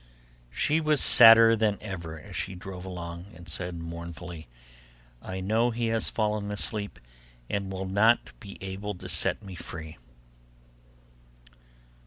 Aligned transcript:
She 0.49 0.81
was 0.81 0.99
sadder 0.99 1.55
than 1.55 1.77
ever 1.79 2.19
as 2.19 2.35
she 2.35 2.55
drove 2.55 2.85
along, 2.85 3.27
and 3.35 3.47
said 3.47 3.79
mournfully, 3.79 4.47
'I 5.21 5.41
know 5.41 5.69
he 5.69 5.89
has 5.89 6.09
fallen 6.09 6.49
asleep, 6.49 6.97
and 7.51 7.71
will 7.71 7.85
not 7.85 8.31
be 8.39 8.57
able 8.61 8.95
to 8.95 9.07
set 9.07 9.43
me 9.43 9.53
free. 9.53 9.97